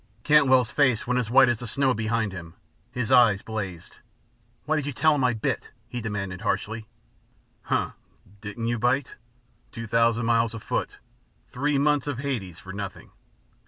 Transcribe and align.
Cantwell's 0.23 0.71
face 0.71 1.05
went 1.05 1.19
as 1.19 1.29
white 1.29 1.47
as 1.47 1.59
the 1.59 1.67
snow 1.67 1.93
behind 1.93 2.31
him, 2.31 2.55
his 2.91 3.11
eyes 3.11 3.43
blazed. 3.43 3.97
"Why 4.65 4.75
did 4.75 4.87
you 4.87 4.93
tell 4.93 5.13
him 5.13 5.23
I 5.23 5.33
bit?" 5.35 5.69
he 5.87 6.01
demanded 6.01 6.41
harshly. 6.41 6.87
"Hunh! 7.65 7.91
Didn't 8.41 8.65
you 8.65 8.79
bite? 8.79 9.13
Two 9.71 9.85
thousand 9.85 10.25
miles 10.25 10.55
afoot; 10.55 10.97
three 11.51 11.77
months 11.77 12.07
of 12.07 12.17
Hades; 12.17 12.57
for 12.57 12.73
nothing. 12.73 13.11